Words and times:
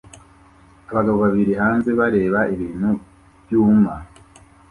Abagabo 0.89 1.17
babiri 1.25 1.53
hanze 1.61 1.89
bareba 1.99 2.39
ibintu 2.53 2.89
byuma 3.43 3.93